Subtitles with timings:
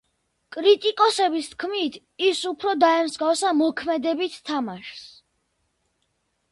[0.53, 1.99] კრიტიკოსების თქმით,
[2.29, 5.07] ის უფრო დაემსგავსა მოქმედებით თამაშს.